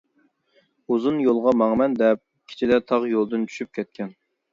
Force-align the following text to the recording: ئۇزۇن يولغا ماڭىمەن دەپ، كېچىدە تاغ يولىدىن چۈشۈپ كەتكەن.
ئۇزۇن 0.93 1.19
يولغا 1.25 1.53
ماڭىمەن 1.61 1.97
دەپ، 1.99 2.21
كېچىدە 2.53 2.81
تاغ 2.93 3.05
يولىدىن 3.13 3.45
چۈشۈپ 3.53 3.71
كەتكەن. 3.81 4.11